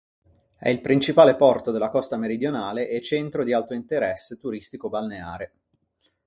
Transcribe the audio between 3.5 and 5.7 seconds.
alto interesse turistico-balneare.